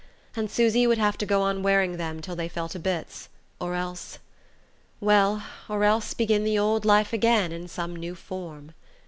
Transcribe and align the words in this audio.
And 0.35 0.49
Susy 0.49 0.87
would 0.87 0.97
have 0.97 1.15
to 1.19 1.27
go 1.27 1.43
on 1.43 1.61
wearing 1.61 1.97
them 1.97 2.23
till 2.23 2.35
they 2.35 2.47
fell 2.49 2.67
to 2.69 2.79
bits 2.79 3.29
or 3.59 3.75
else.... 3.75 4.17
Well, 4.99 5.43
or 5.69 5.83
else 5.83 6.15
begin 6.15 6.43
the 6.43 6.57
old 6.57 6.85
life 6.85 7.13
again 7.13 7.51
in 7.51 7.67
some 7.67 7.95
new 7.95 8.15
form.... 8.15 8.73